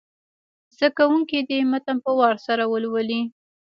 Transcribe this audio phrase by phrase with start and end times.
[0.75, 3.21] زده کوونکي دې متن په وار سره ولولي.